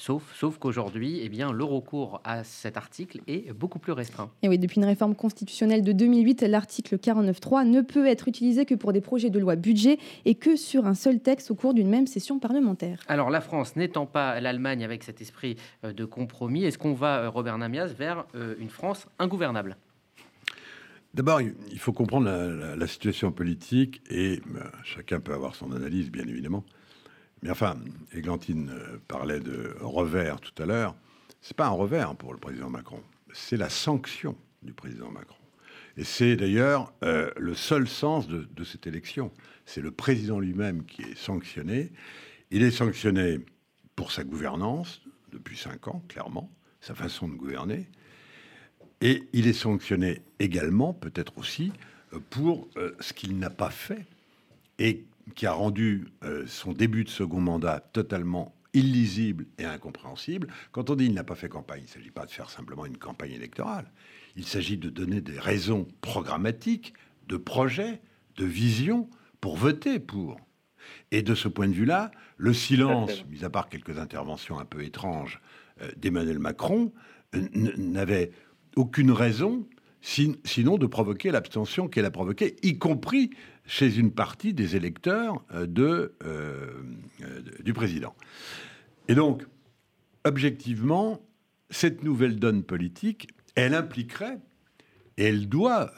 [0.02, 4.32] Sauf, sauf qu'aujourd'hui, eh bien, le recours à cet article est beaucoup plus restreint.
[4.42, 8.74] Et oui, depuis une réforme constitutionnelle de 2008, l'article 49.3 ne peut être utilisé que
[8.74, 11.88] pour des projets de loi budget et que sur un seul texte au cours d'une
[11.88, 12.98] même session parlementaire.
[13.08, 17.20] Alors la France n'étant pas l'Allemagne avec cet esprit euh, de compromis, est-ce qu'on va,
[17.20, 19.78] euh, Robert Namias, vers euh, une France ingouvernable?
[21.14, 24.42] D'abord, il faut comprendre la, situation politique et
[24.84, 26.64] chacun peut avoir son analyse, bien évidemment.
[27.42, 27.78] Mais enfin,
[28.14, 30.96] Églantine euh, parlait de revers tout à l'heure.
[31.42, 33.02] C'est pas un revers pour le président Macron,
[33.34, 35.36] c'est la sanction du président Macron.
[35.98, 39.32] Et c'est d'ailleurs euh, le seul sens de, cette élection.
[39.66, 41.92] C'est le président lui-même qui est sanctionné.
[42.52, 43.40] Il est sanctionné
[43.96, 45.02] pour sa gouvernance
[45.32, 47.90] depuis cinq ans, clairement, sa façon de gouverner.
[49.02, 51.74] Et il est sanctionné également, peut-être aussi,
[52.14, 54.06] euh, pour ce qu'il n'a pas fait
[54.78, 55.06] et
[55.36, 60.48] qui a rendu euh, son début de second mandat totalement illisible et incompréhensible.
[60.72, 62.86] Quand on dit qu'il n'a pas fait campagne, il ne s'agit pas de faire simplement
[62.86, 63.92] une campagne électorale.
[64.36, 66.94] Il s'agit de donner des raisons programmatiques,
[67.28, 68.02] de projets,
[68.38, 69.10] de visions
[69.42, 70.38] pour voter pour.
[71.12, 74.84] Et de ce point de vue-là, le silence, mis à part quelques interventions un peu
[74.84, 75.42] étranges
[75.82, 76.92] euh, d'Emmanuel Macron,
[77.34, 78.32] n'avait
[78.76, 79.68] aucune raison
[80.02, 83.32] sinon de provoquer l'abstention qu'elle a provoquée, y compris
[83.66, 86.16] chez une partie des électeurs de,
[87.64, 88.16] du président.
[89.08, 89.44] Et donc,
[90.24, 91.22] objectivement,
[91.70, 94.40] cette nouvelle donne politique, elle impliquerait,
[95.18, 95.94] et elle doit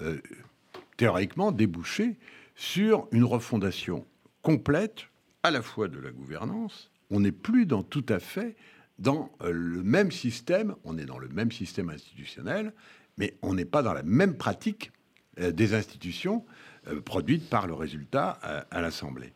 [0.98, 2.18] théoriquement déboucher
[2.56, 4.06] sur une refondation
[4.42, 5.08] complète
[5.44, 6.92] à la fois de la gouvernance.
[7.10, 8.56] On n'est plus dans tout à fait
[9.00, 12.74] dans euh, le même système, on est dans le même système institutionnel,
[13.17, 14.91] mais on n'est pas dans la même pratique
[15.39, 16.45] euh, des institutions
[16.88, 18.32] euh, produites par le résultat
[18.71, 19.34] à l'Assemblée.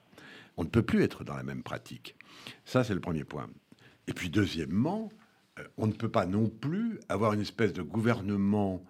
[0.58, 2.16] On ne peut plus être dans la même pratique.
[2.66, 3.48] Ça, c'est le premier point.
[4.08, 5.10] Et puis, deuxièmement,
[5.78, 8.84] on ne peut pas non plus avoir une espèce de gouvernement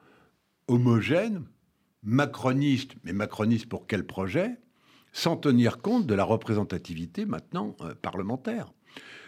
[0.67, 1.45] homogène
[2.04, 4.58] macroniste, mais macroniste pour quel projet
[5.12, 8.71] Sans tenir compte de la représentativité maintenant euh, parlementaire.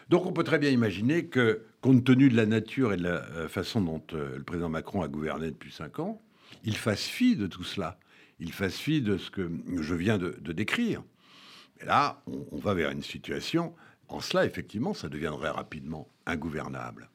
[0.10, 3.24] Donc on peut très bien imaginer que, compte tenu de la nature et de la
[3.36, 6.22] euh, façon dont euh, le président Macron a gouverné depuis cinq ans,
[6.63, 8.00] il fasse fi de tout cela.
[8.39, 11.04] Il fasse fi de ce que je viens de, décrire.
[11.82, 13.76] Et là, on, on, va vers une situation,
[14.08, 17.10] en cela, effectivement, ça deviendrait rapidement ingouvernable.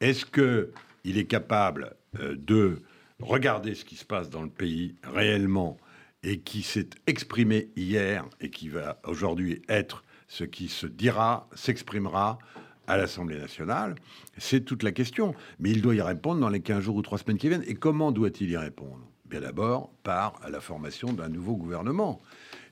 [0.00, 2.82] Est-ce qu'il est capable de
[3.18, 5.78] regarder ce qui se passe dans le pays réellement
[6.22, 12.38] et qui s'est exprimé hier et qui va aujourd'hui être ce qui se dira, s'exprimera
[12.86, 13.96] à l'Assemblée nationale,
[14.36, 15.34] c'est toute la question.
[15.58, 17.64] Mais il doit y répondre dans les 15 jours ou 3 semaines qui viennent.
[17.66, 19.00] Et comment doit-il y répondre?
[19.26, 22.20] Bien d'abord par la formation d'un nouveau gouvernement.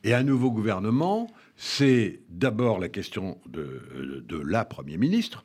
[0.04, 3.82] Et un nouveau gouvernement, c'est d'abord la question de,
[4.42, 5.44] la Premier ministre.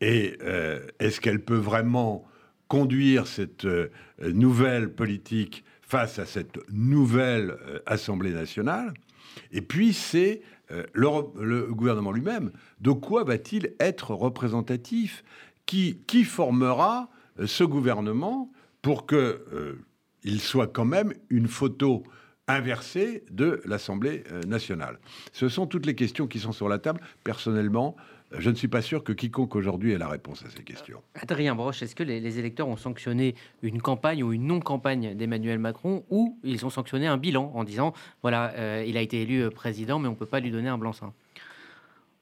[0.00, 2.24] Et euh, est-ce qu'elle peut vraiment
[2.68, 8.94] conduire cette euh, nouvelle politique face à cette nouvelle euh, Assemblée nationale?
[9.52, 10.40] Et puis, c'est
[10.72, 12.50] euh, le, gouvernement lui-même.
[12.80, 15.24] De quoi va-t-il être représentatif?
[15.66, 17.10] Qui, qui, formera
[17.44, 18.50] ce gouvernement
[18.80, 22.04] pour qu'il soit quand même une photo
[22.46, 24.98] inversée de l'Assemblée nationale?
[25.32, 27.02] Ce sont toutes les questions qui sont sur la table.
[27.22, 27.96] Personnellement,
[28.36, 31.02] je ne suis pas sûr que quiconque aujourd'hui ait la réponse à ces questions.
[31.14, 36.04] Adrien Broche, est-ce que les, électeurs ont sanctionné une campagne ou une non-campagne d'Emmanuel Macron
[36.10, 39.50] ou ils ont sanctionné un bilan en disant, voilà, euh, il a été élu euh,
[39.50, 41.12] président, mais on ne peut pas lui donner un blanc-seing?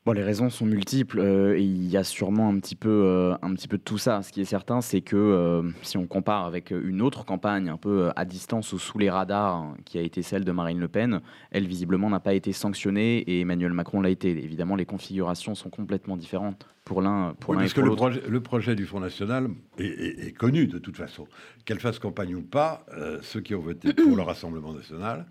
[0.07, 3.35] Bon, les raisons sont multiples euh, et il y a sûrement un petit, peu, euh,
[3.43, 4.23] un petit peu de tout ça.
[4.23, 7.77] Ce qui est certain, c'est que euh, si on compare avec une autre campagne un
[7.77, 10.87] peu à distance ou sous les radars, hein, qui a été celle de Marine Le
[10.87, 14.31] Pen, elle visiblement n'a pas été sanctionnée et Emmanuel Macron l'a été.
[14.31, 18.23] Évidemment, les configurations sont complètement différentes pour l'un pour oui, l'un parce que le projet,
[18.29, 21.27] le projet, du Front National est, connu de toute façon.
[21.65, 22.87] Qu'elle fasse campagne ou pas,
[23.23, 25.27] ceux qui ont voté pour le Rassemblement National,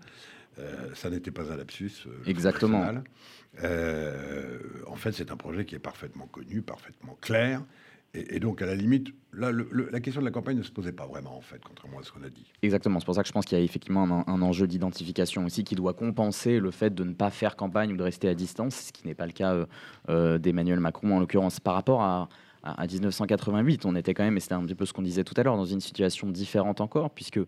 [0.94, 2.06] ça n'était pas un lapsus.
[2.26, 2.84] Exactement.
[3.64, 7.62] Euh, en fait, c'est un projet qui est parfaitement connu, parfaitement clair.
[8.14, 11.06] Et, donc, à la limite, là, la question de la campagne ne se posait pas
[11.06, 12.50] vraiment, en fait, contrairement à ce qu'on a dit.
[12.62, 12.98] Exactement.
[12.98, 15.74] C'est pour ça que je pense qu'il y a effectivement un, enjeu d'identification aussi qui
[15.74, 18.92] doit compenser le fait de ne pas faire campagne ou de rester à distance, ce
[18.92, 19.66] qui n'est pas le cas euh,
[20.08, 21.60] euh, d'Emmanuel Macron, en l'occurrence.
[21.60, 22.30] Par rapport à,
[22.62, 25.34] à, 1988, on était quand même, et c'était un petit peu ce qu'on disait tout
[25.36, 27.40] à l'heure, dans une situation différente encore, puisque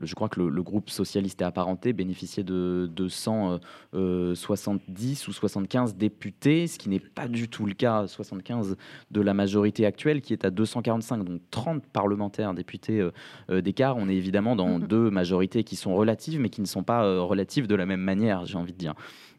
[0.00, 3.62] je crois que le, groupe socialiste et apparenté bénéficiait de 270
[3.94, 4.32] euh,
[5.28, 8.76] ou 75 députés, ce qui n'est pas du tout le cas, 75
[9.10, 13.10] de la majorité actuelle qui est à 245, donc 30 parlementaires députés euh,
[13.50, 13.96] euh, d'écart.
[13.96, 17.66] On est évidemment dans deux majorités qui sont relatives, mais qui ne sont pas relatives
[17.66, 18.94] de la même manière, j'ai envie de dire.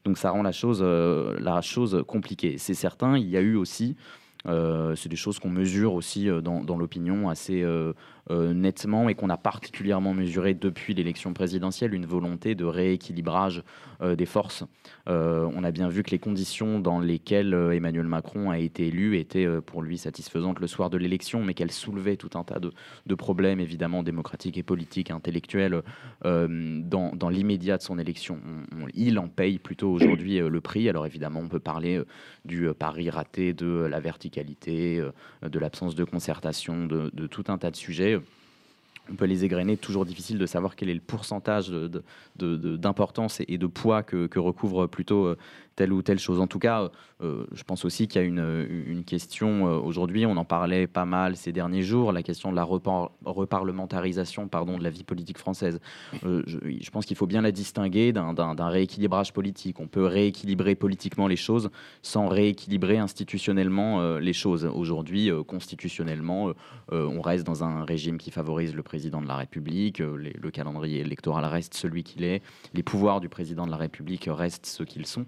[0.05, 2.57] Donc ça rend la chose, la chose compliquée.
[2.57, 3.97] C'est certain, il y a eu aussi...
[4.45, 7.93] c'est des choses qu'on mesure aussi dans, dans l'opinion assez, euh,
[8.29, 13.63] nettement et qu'on a particulièrement mesuré depuis l'élection présidentielle, une volonté de rééquilibrage
[14.01, 14.63] euh, des forces.
[15.07, 19.17] Euh, on a bien vu que les conditions dans lesquelles Emmanuel Macron a été élu
[19.17, 23.15] étaient pour lui satisfaisantes le soir de l'élection, mais qu'elles soulevaient tout un tas de,
[23.15, 25.81] problèmes évidemment démocratiques et politiques, intellectuels
[26.23, 28.39] dans, l'immédiat de son élection.
[28.93, 30.87] il en paye plutôt aujourd'hui le prix.
[30.89, 32.01] Alors évidemment, on peut parler
[32.45, 35.01] du pari raté, de la verticalité,
[35.41, 38.16] de l'absence de concertation, de tout un tas de sujets
[39.09, 41.71] on peut les égrener, toujours difficile de savoir quel est le pourcentage
[42.35, 45.37] d'importance et de poids que, recouvre plutôt euh,
[45.77, 46.41] telle ou telle chose.
[46.41, 46.89] En tout cas,
[47.21, 51.05] euh, je pense aussi qu'il y a une, question euh, aujourd'hui, on en parlait pas
[51.05, 55.79] mal ces derniers jours, la question de la reparlementarisation pardon, de la vie politique française.
[56.23, 59.79] je, pense qu'il faut bien la distinguer d'un rééquilibrage politique.
[59.79, 61.69] On peut rééquilibrer politiquement les choses
[62.01, 64.65] sans rééquilibrer institutionnellement les choses.
[64.65, 66.53] Aujourd'hui, constitutionnellement,
[66.91, 71.45] on reste dans un régime qui favorise le président de la République, le calendrier électoral
[71.45, 72.41] reste celui qu'il est,
[72.73, 75.25] les pouvoirs du président de la République restent ceux qu'ils sont.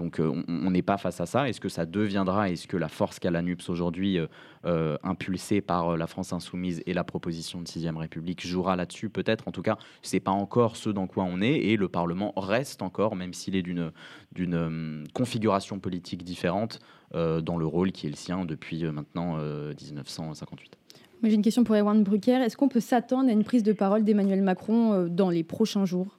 [0.00, 1.46] Donc on n'est pas face à ça.
[1.46, 4.18] Est-ce que ça deviendra, est-ce que la force qu'a la NUPS aujourd'hui,
[4.64, 9.46] impulsée par la France insoumise et la proposition de 6ème République, jouera là-dessus peut-être?
[9.46, 12.80] En tout cas, c'est pas encore ce dans quoi on est et le Parlement reste
[12.80, 16.78] encore, même s'il est d'une configuration politique différente,
[17.12, 20.78] dans le rôle qui est le sien depuis maintenant 1958.
[21.24, 22.36] J'ai une question pour Erwan Brucker.
[22.36, 26.16] Est-ce qu'on peut s'attendre à une prise de parole d'Emmanuel Macron dans les prochains jours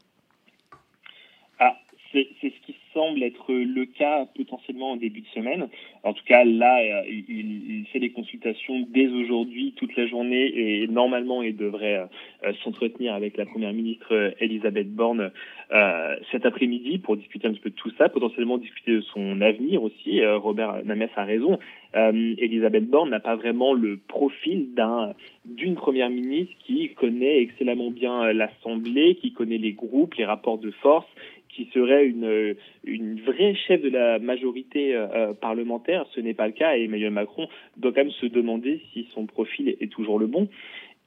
[1.57, 1.75] ah,
[2.11, 5.67] C'est ce qui semble être le cas potentiellement en début de semaine.
[6.03, 10.87] En tout cas, là, euh, il, fait des consultations dès aujourd'hui, toute la journée, et
[10.87, 12.05] normalement, il devrait euh,
[12.45, 15.31] euh, s'entretenir avec la première ministre Elisabeth Borne
[16.31, 19.81] cet après-midi pour discuter un petit peu de tout ça, potentiellement discuter de son avenir
[19.81, 20.21] aussi.
[20.25, 21.59] Robert Namès a raison.
[21.93, 25.13] Elisabeth Borne n'a pas vraiment le profil d'un
[25.45, 30.71] d'une première ministre qui connaît excellemment bien l'Assemblée, qui connaît les groupes, les rapports de
[30.71, 31.07] force,
[31.61, 36.05] qui serait une, une vraie chef de la majorité euh, euh, parlementaire.
[36.13, 37.47] Ce n'est pas le cas et Emmanuel Macron
[37.77, 40.47] doit quand même se demander si son profil est toujours le bon.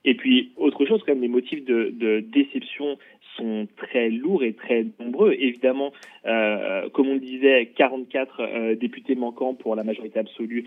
[0.04, 2.98] Et puis, autre chose, quand même, les motifs de, de déception
[3.36, 5.32] sont très lourds et très nombreux.
[5.32, 5.92] Évidemment,
[6.26, 10.66] euh, comme on le disait, 44 députés manquants pour la majorité absolue,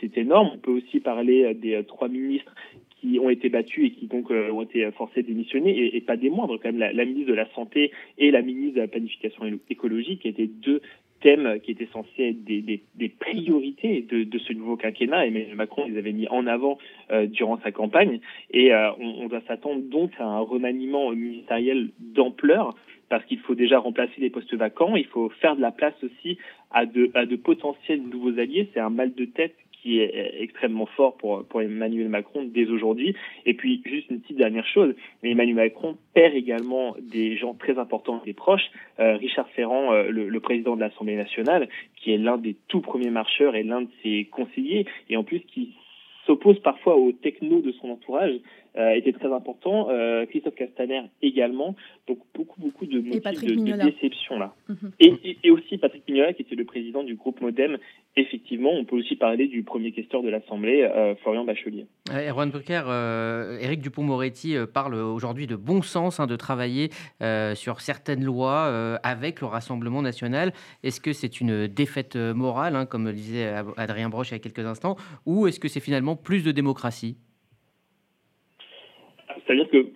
[0.00, 0.50] c'est énorme.
[0.54, 2.52] On peut aussi parler des trois ministres
[3.00, 6.16] qui ont été battus et qui donc euh, ont été forcés de démissionner, et, pas
[6.16, 9.44] des moindres quand même, la, ministre de la Santé et la ministre de la Planification
[9.68, 10.80] écologique, étaient deux
[11.20, 15.26] thèmes qui étaient censés être des, priorités de, ce nouveau quinquennat.
[15.26, 16.78] Emmanuel Macron les avait mis en avant
[17.10, 18.20] euh, durant sa campagne.
[18.50, 22.74] Et euh, on, on, doit s'attendre donc à un remaniement ministériel d'ampleur
[23.10, 24.96] parce qu'il faut déjà remplacer les postes vacants.
[24.96, 26.38] Il faut faire de la place aussi
[26.70, 28.68] à de, à de potentiels nouveaux alliés.
[28.72, 33.14] C'est un mal de tête qui est extrêmement fort pour, pour Emmanuel Macron dès aujourd'hui.
[33.46, 38.22] Et puis, juste une petite dernière chose, Emmanuel Macron perd également des gens très importants
[38.26, 38.70] et proches.
[38.98, 42.80] Euh, Richard Ferrand, euh, le, le, président de l'Assemblée nationale, qui est l'un des tout
[42.80, 45.74] premiers marcheurs et l'un de ses conseillers, et en plus qui
[46.26, 48.34] s'oppose parfois aux technos de son entourage,
[48.76, 49.88] était très important.
[49.90, 51.74] Euh, Christophe Castaner également.
[52.06, 54.54] Donc beaucoup, beaucoup de motifs de, déception là.
[54.68, 54.92] Mhm.
[55.00, 57.78] et, et, aussi Patrick Mignola, qui était le président du groupe Modem.
[58.16, 61.86] Effectivement, on peut aussi parler du premier questeur de l'Assemblée, euh, Florian Bachelier.
[62.10, 62.82] Erwan Brucker,
[63.60, 66.90] Éric Dupont-Moretti parle aujourd'hui de bon sens, hein, de travailler
[67.54, 70.52] sur certaines lois avec le Rassemblement national.
[70.82, 74.38] Est-ce que c'est une défaite morale, hein, comme le disait Adrien Broche il y a
[74.40, 77.16] quelques instants, ou est-ce que c'est finalement plus de démocratie?
[79.50, 79.86] C'est-à-dire que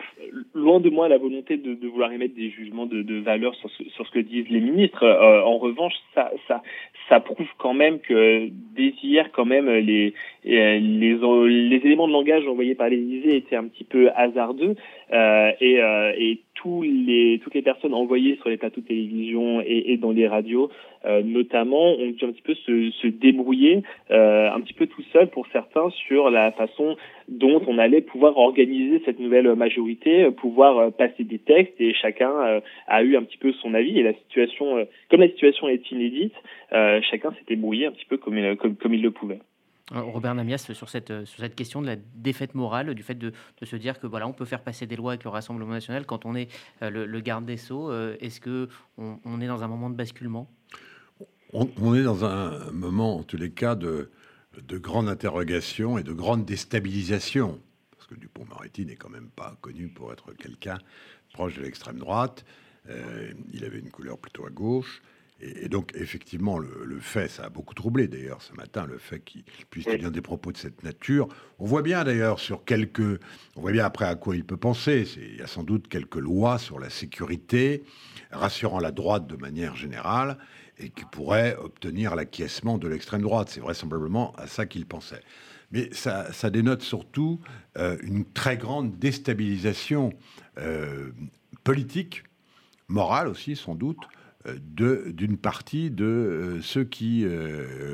[0.55, 3.85] loin de moi la volonté de, de vouloir émettre des jugements de, valeur sur ce,
[3.91, 5.05] sur ce, que disent les ministres.
[5.05, 8.93] Euh, en revanche, ça, prouve quand même que dès
[9.33, 10.13] quand même, les,
[10.45, 14.75] les, les éléments de langage envoyés par l'Élysée étaient un petit peu hasardeux
[15.13, 19.61] euh, et, euh, et tous les, toutes les personnes envoyées sur les plateaux de télévision
[19.61, 20.71] et, et dans les radios,
[21.05, 25.03] euh, notamment, ont dû un petit peu se, se débrouiller euh, un petit peu tout
[25.13, 26.97] seul pour certains sur la façon
[27.29, 32.31] dont on allait pouvoir organiser cette nouvelle majorité, pouvoir euh, passer des textes et chacun
[32.31, 35.91] euh, a eu un petit peu son avis et la situation, comme la situation est
[35.91, 36.35] inédite,
[37.11, 39.39] chacun s'est débrouillé un petit peu comme, comme, comme il le pouvait.
[39.91, 43.67] Robert Namias, sur cette, sur cette question de la défaite morale, du fait de, de,
[43.67, 46.25] se dire que voilà, on peut faire passer des lois avec le Rassemblement national quand
[46.25, 46.49] on est
[46.81, 50.51] le, garde des Sceaux, est-ce que on, est dans un moment de basculement?
[51.53, 54.11] On, est dans un moment, en tous les cas, de,
[54.61, 57.61] de grande interrogation et de grande déstabilisation.
[57.91, 60.79] Parce que Dupont-Moretti n'est quand même pas connu pour être quelqu'un
[61.33, 62.45] proche de l'extrême droite.
[62.89, 65.03] Euh, il avait une couleur plutôt à gauche.
[65.45, 69.45] Et, donc, effectivement, le, fait, ça a beaucoup troublé d'ailleurs ce matin, le fait qu'il
[69.69, 71.29] puisse tenir des propos de cette nature.
[71.59, 73.21] On voit bien d'ailleurs sur quelques.
[73.57, 75.07] On voit bien après à quoi il peut penser.
[75.17, 77.85] Il y a sans doute quelques lois sur la sécurité,
[78.31, 80.39] rassurant la droite de manière générale,
[80.79, 83.51] et qui pourrait obtenir l'acquiescement de l'extrême droite.
[83.51, 85.23] C'est vraisemblablement à ça qu'il pensait.
[85.73, 87.41] Mais ça, ça, dénote surtout
[87.77, 90.13] euh, une très grande déstabilisation
[90.59, 91.11] euh,
[91.65, 92.23] politique,
[92.89, 93.99] morale aussi sans doute,
[94.47, 97.27] d'une partie de ceux qui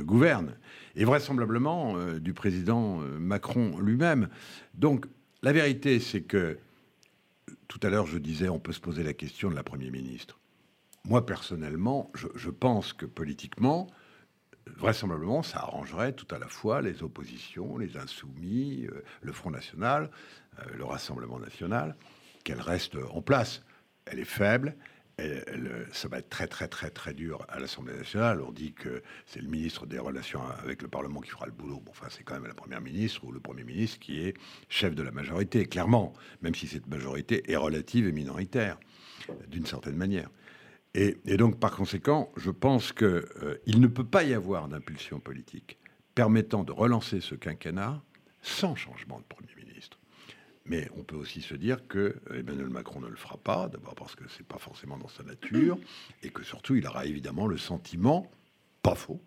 [0.03, 0.57] gouvernent,
[0.97, 4.29] et vraisemblablement du président Macron lui-même.
[4.75, 5.07] Donc
[5.43, 6.59] la vérité, c'est que
[7.69, 10.41] tout à l'heure, je disais, on peut se poser la question de la Premier ministre
[11.05, 13.87] moi, personnellement, je, pense que politiquement,
[14.77, 20.11] vraisemblablement, ça arrangerait tout à la fois les oppositions, les insoumis, euh, le Front National,
[20.59, 21.97] euh, le Rassemblement National,
[22.45, 23.63] qu'elle reste en place.
[24.05, 24.77] Elle est faible.
[25.93, 28.41] Ça va être très très très très dur à l'Assemblée nationale.
[28.43, 31.81] On dit que c'est le ministre des Relations avec le Parlement qui fera le boulot.
[31.81, 34.35] Bon, enfin, c'est quand même la première ministre ou le premier ministre qui est
[34.69, 36.13] chef de la majorité, clairement,
[36.43, 38.79] même si cette majorité est relative et minoritaire,
[39.49, 40.31] d'une certaine manière.
[40.95, 45.79] Et, donc, par conséquent, je pense qu'il euh, ne peut pas y avoir d'impulsion politique
[46.17, 48.03] permettant de relancer ce quinquennat
[48.43, 49.60] sans changement de Premier ministre.
[50.71, 54.15] Mais on peut aussi se dire que Emmanuel Macron ne le fera pas, d'abord parce
[54.15, 55.77] que ce n'est pas forcément dans sa nature,
[56.23, 58.31] et que surtout il aura évidemment le sentiment,
[58.81, 59.21] pas faux,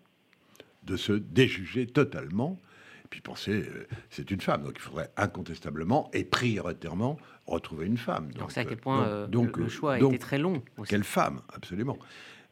[0.84, 2.58] de se déjuger totalement.
[3.04, 7.98] Et puis penser, euh, c'est une femme, donc il faudrait incontestablement et prioritairement retrouver une
[7.98, 8.32] femme.
[8.32, 10.62] Donc, c'est à quel point euh, donc, le, choix a été très long.
[10.88, 11.98] Quelle femme, absolument.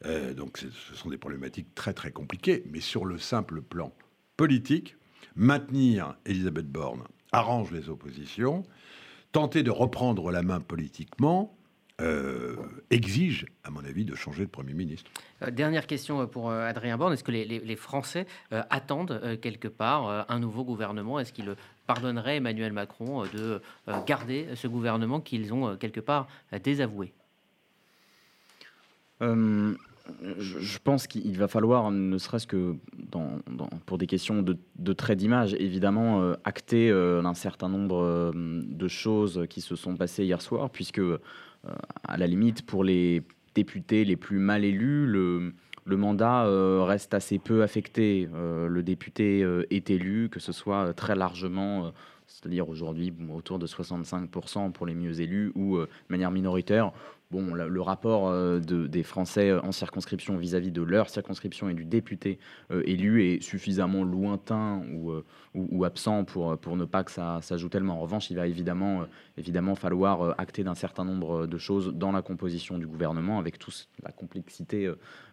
[0.05, 3.91] Euh, donc ce sont des problématiques très très compliquées, mais sur le simple plan
[4.37, 4.97] politique,
[5.35, 8.63] maintenir Elisabeth Borne arrange les oppositions,
[9.33, 11.57] tenter de reprendre la main politiquement
[12.01, 12.55] euh,
[12.89, 15.11] exige, à mon avis, de changer de Premier ministre.
[15.41, 17.13] Euh, dernière question pour euh, Adrien Borne.
[17.13, 21.19] Est-ce que les, Français attendent quelque part un nouveau gouvernement?
[21.19, 21.55] Est-ce qu'ils
[21.85, 23.61] pardonneraient Emmanuel Macron de
[24.05, 26.27] garder ce gouvernement qu'ils ont quelque part
[26.63, 27.13] désavoué?
[30.37, 32.75] Je pense qu'il va falloir, ne serait-ce que
[33.85, 38.31] pour des questions de, de trait d'image, évidemment, euh, acter euh, un certain nombre euh,
[38.33, 41.01] de choses qui se sont passées hier soir, puisque,
[42.05, 43.23] à la limite, pour les
[43.55, 46.45] députés les plus mal élus, le mandat
[46.85, 48.27] reste assez peu affecté.
[48.33, 51.93] le député est élu, que ce soit très largement
[52.25, 56.91] c'est-à-dire aujourd'hui autour de 65% pour les mieux élus ou de manière minoritaire
[57.33, 62.37] bon, le, rapport euh, des Français en circonscription vis-à-vis de leur circonscription et du député
[62.71, 67.69] euh, élu est suffisamment lointain ou, euh, absent pour, ne pas que ça, ça, joue
[67.69, 67.95] tellement.
[67.95, 69.07] En revanche, il va évidemment,
[69.75, 74.11] falloir acter d'un certain nombre de choses dans la composition du gouvernement, avec toute la
[74.11, 74.89] complexité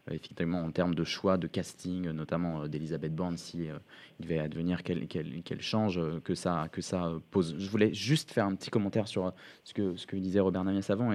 [0.08, 3.78] euh, effectivement en termes de choix, de casting, notamment euh, d'Elisabeth Borne, si euh,
[4.18, 6.68] il devait advenir qu'elle change, que ça,
[7.30, 7.56] pose.
[7.58, 9.32] Je voulais juste faire un petit commentaire sur
[9.64, 11.14] ce que, disait Robert Namias avant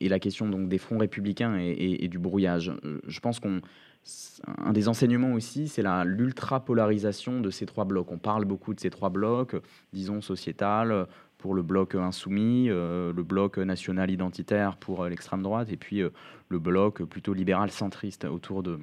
[0.00, 2.72] la question donc des fronts républicains et, du brouillage.
[3.06, 3.60] Je pense qu'on
[4.58, 8.12] un des enseignements aussi, c'est l'ultra polarisation de ces trois blocs.
[8.12, 9.56] On parle beaucoup de ces trois blocs,
[9.94, 11.06] disons sociétal,
[11.44, 16.00] pour le bloc insoumis, euh, le bloc national identitaire pour euh, l'extrême droite, et puis
[16.00, 16.08] euh,
[16.48, 18.78] le bloc plutôt libéral centriste autour de,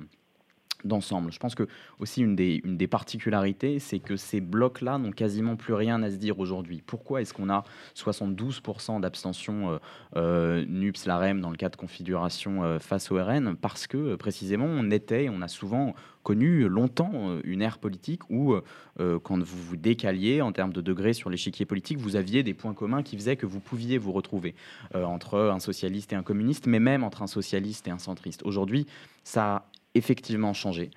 [0.86, 1.32] d'ensemble.
[1.32, 1.68] Je pense que
[2.00, 6.40] aussi une des, particularités, c'est que ces blocs-là n'ont quasiment plus rien à se dire
[6.40, 6.84] aujourd'hui.
[6.86, 7.64] Pourquoi est-ce qu'on a
[7.96, 9.80] 72% d'abstention
[10.16, 14.92] euh, NUPS, l'AREM dans le cas de configuration face au RN Parce que précisément, on
[14.92, 18.64] était, on a souvent connu longtemps euh, une ère politique où, euh,
[19.00, 22.54] euh, quand vous vous décaliez en termes de degrés sur l'échiquier politique, vous aviez des
[22.54, 24.56] points communs qui faisaient que vous pouviez vous retrouver
[24.94, 28.44] entre un socialiste et un communiste, mais même entre un socialiste et un centriste.
[28.44, 28.86] Aujourd'hui,
[29.24, 29.66] ça
[29.96, 30.92] effectivement changé.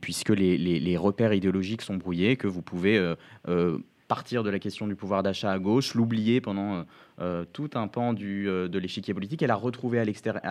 [0.00, 3.14] puisque les, les, repères idéologiques sont brouillés, que vous pouvez
[4.10, 6.84] partir de la question du pouvoir d'achat à gauche, l'oublier pendant
[7.20, 10.04] euh, tout un pan euh, de l'échiquier politique et la retrouver à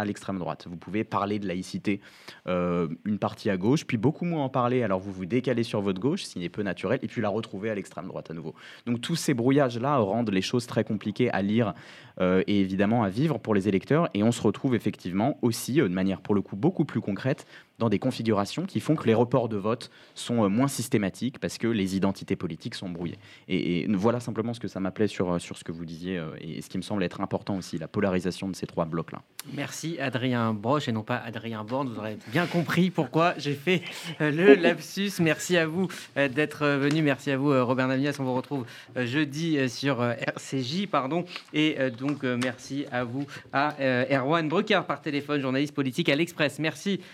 [0.06, 0.68] l'extrême droite.
[0.70, 2.00] Vous pouvez parler de laïcité
[2.48, 5.82] euh, une partie à gauche, puis beaucoup moins en parler, alors vous vous décalez sur
[5.82, 8.34] votre gauche, ce qui est peu naturel, et puis la retrouver à l'extrême droite à
[8.34, 8.54] nouveau.
[8.86, 11.74] Donc tous ces brouillages-là rendent les choses très compliquées à lire
[12.22, 16.20] et évidemment à vivre pour les électeurs, et on se retrouve effectivement aussi, de manière
[16.20, 17.48] pour le coup beaucoup plus concrète,
[17.78, 21.68] dans des configurations qui font que les reports de vote sont moins systématiques parce que
[21.68, 23.18] les identités politiques sont brouillées.
[23.48, 26.22] Et, voilà simplement ce que ça m'appelait sur, sur ce que vous disiez
[26.60, 29.22] et ce qui me semble être important aussi, la polarisation de ces trois blocs-là.
[29.54, 31.88] Merci Adrien Broche et non pas Adrien Borne.
[31.88, 33.82] Vous aurez bien compris pourquoi j'ai fait
[34.20, 35.12] euh, le lapsus.
[35.22, 35.88] Merci à vous
[36.18, 37.02] euh, d'être venu.
[37.02, 38.18] Merci à vous Robert Namias.
[38.20, 38.66] On vous retrouve
[38.98, 40.88] euh, jeudi sur RCJ.
[40.88, 41.24] Pardon.
[41.54, 43.76] Et donc merci à vous à
[44.12, 46.60] Erwan Brucker par téléphone, journaliste politique à l'Express.
[46.60, 47.00] Merci